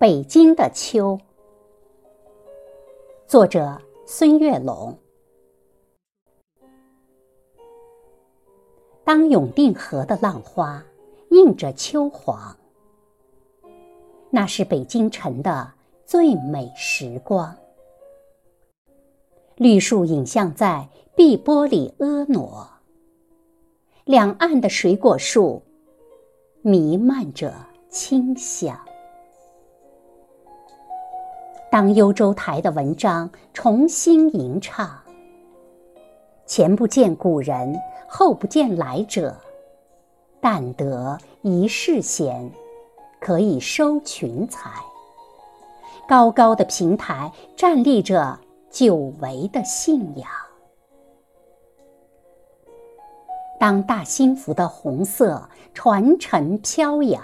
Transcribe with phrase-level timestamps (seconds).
[0.00, 1.20] 北京的秋，
[3.26, 4.98] 作者孙月龙。
[9.04, 10.82] 当永定河的浪花
[11.32, 12.56] 映着秋黄，
[14.30, 15.70] 那是北京城的
[16.06, 17.54] 最美时光。
[19.56, 22.80] 绿树影像在碧波里婀娜，
[24.06, 25.62] 两岸的水果树
[26.62, 27.52] 弥漫着
[27.90, 28.80] 清香。
[31.70, 34.90] 当幽州台的文章重新吟唱，
[36.44, 39.36] 前不见古人，后不见来者，
[40.40, 42.50] 但得一世闲，
[43.20, 44.68] 可以收群才。
[46.08, 48.36] 高高的平台站立着
[48.68, 50.28] 久违的信仰。
[53.60, 57.22] 当大兴府的红色传承飘扬，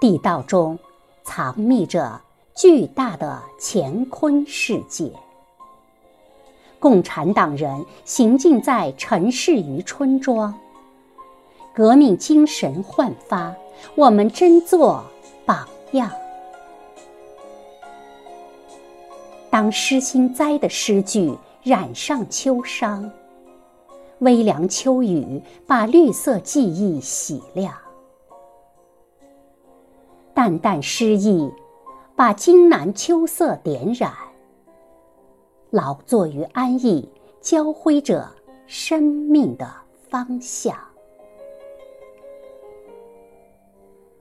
[0.00, 0.78] 地道中
[1.24, 2.20] 藏匿着。
[2.54, 5.10] 巨大的乾坤世界，
[6.78, 10.54] 共产党人行进在城市与村庄，
[11.74, 13.52] 革命精神焕发，
[13.96, 15.02] 我们真做
[15.44, 16.08] 榜样。
[19.50, 23.10] 当诗心栽的诗句染上秋殇，
[24.20, 27.74] 微凉秋雨把绿色记忆洗亮，
[30.32, 31.50] 淡淡诗意。
[32.16, 34.12] 把金南秋色点染，
[35.70, 37.08] 劳作与安逸，
[37.40, 38.30] 交辉着
[38.68, 39.68] 生命的
[40.08, 40.76] 方向。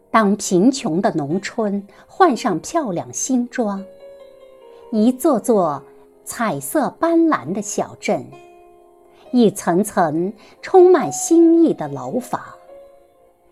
[0.09, 3.85] 当贫穷的农村换上漂亮新装，
[4.91, 5.79] 一座座
[6.25, 8.25] 彩色斑斓的小镇，
[9.31, 12.41] 一层层充满新意的楼房，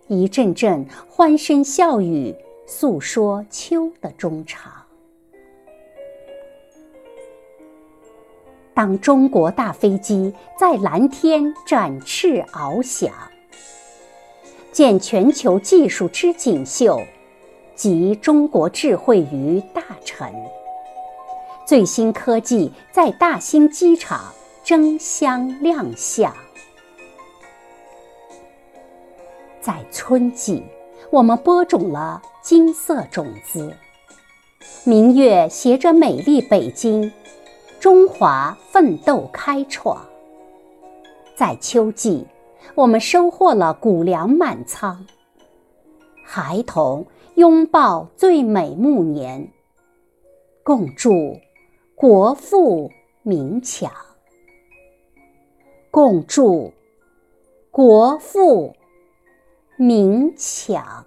[0.07, 2.35] 一阵阵欢声笑语。
[2.73, 4.71] 诉说秋的衷肠。
[8.73, 13.11] 当中国大飞机在蓝天展翅翱翔，
[14.71, 17.01] 见全球技术之锦绣，
[17.75, 20.33] 集中国智慧于大成。
[21.67, 24.33] 最新科技在大兴机场
[24.63, 26.33] 争相亮相，
[29.59, 30.63] 在春季。
[31.09, 32.21] 我们播种了
[32.51, 33.73] 金色种子，
[34.83, 37.09] 明月携着美丽北京，
[37.79, 40.05] 中华奋斗开创。
[41.33, 42.27] 在秋季，
[42.75, 45.07] 我们收获了谷粮满仓，
[46.25, 49.49] 孩童拥抱最美暮年，
[50.61, 51.39] 共祝
[51.95, 52.91] 国富
[53.23, 53.89] 民强，
[55.89, 56.73] 共祝
[57.71, 58.75] 国富。
[59.77, 61.05] 民强。